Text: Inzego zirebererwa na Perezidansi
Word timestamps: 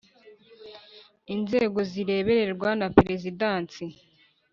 Inzego 1.33 1.79
zirebererwa 1.91 2.69
na 2.79 2.87
Perezidansi 2.97 3.83